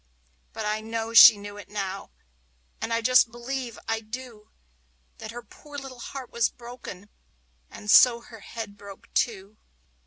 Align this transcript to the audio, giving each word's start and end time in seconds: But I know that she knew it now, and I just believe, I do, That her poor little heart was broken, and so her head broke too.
But 0.51 0.65
I 0.65 0.81
know 0.81 1.09
that 1.09 1.17
she 1.19 1.37
knew 1.37 1.57
it 1.57 1.69
now, 1.69 2.09
and 2.81 2.91
I 2.91 3.01
just 3.01 3.29
believe, 3.31 3.77
I 3.87 3.99
do, 3.99 4.49
That 5.19 5.29
her 5.29 5.43
poor 5.43 5.77
little 5.77 5.99
heart 5.99 6.31
was 6.31 6.49
broken, 6.49 7.07
and 7.69 7.91
so 7.91 8.21
her 8.21 8.39
head 8.39 8.77
broke 8.77 9.13
too. 9.13 9.57